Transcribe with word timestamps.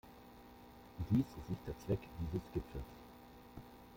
Dies 1.11 1.27
ist 1.27 1.47
nicht 1.51 1.67
der 1.67 1.77
Zweck 1.77 1.99
dieses 2.19 2.41
Gipfels. 2.55 2.83